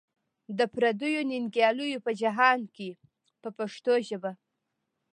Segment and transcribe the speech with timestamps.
[0.57, 2.89] د پردیو ننګیالیو په جهان کې
[3.41, 4.31] په پښتو ژبه.